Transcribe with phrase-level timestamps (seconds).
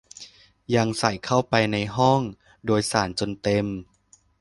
[0.75, 2.21] ยังใส่เข้าไปในห้อง
[2.65, 3.65] โดยสารจนเต็ม